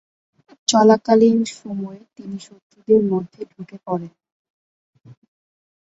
চলাকালীন 0.67 1.39
সময়ে 1.55 2.01
তিনি 2.15 2.37
শত্রুদের 2.39 3.01
মধ্যে 3.11 3.41
ঢুকে 3.51 3.77
পড়েন। 3.85 4.13